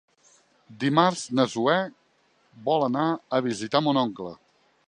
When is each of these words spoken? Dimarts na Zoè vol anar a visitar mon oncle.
Dimarts 0.83 1.25
na 1.39 1.45
Zoè 1.57 1.77
vol 2.71 2.89
anar 2.89 3.07
a 3.39 3.45
visitar 3.49 3.87
mon 3.89 4.05
oncle. 4.09 4.37